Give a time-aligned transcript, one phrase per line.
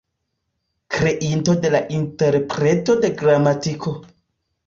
[0.95, 3.93] Kreinto de "La Interpreto de Gramatiko".